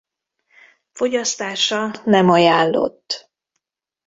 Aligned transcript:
Fogyasztása 0.91 1.91
nem 2.05 2.29
ajánlott. 2.29 3.29